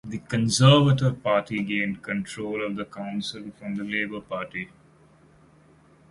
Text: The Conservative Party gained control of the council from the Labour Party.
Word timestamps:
The 0.03 0.17
Conservative 0.17 1.21
Party 1.21 1.61
gained 1.61 2.01
control 2.01 2.65
of 2.65 2.75
the 2.75 2.85
council 2.85 3.51
from 3.59 3.75
the 3.75 3.83
Labour 3.83 4.19
Party. 4.21 4.67